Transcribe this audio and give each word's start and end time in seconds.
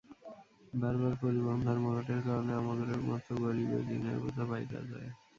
বারবার 0.73 1.13
পরিবহন 1.21 1.59
ধর্মঘটের 1.67 2.19
কারণে 2.27 2.51
আমাগরে 2.55 2.95
মতো 3.03 3.31
গরিবের 3.41 3.83
ঋণের 3.91 4.17
বোঝা 4.23 4.43
বাইড়্যা 4.49 4.81
যায়। 4.89 5.09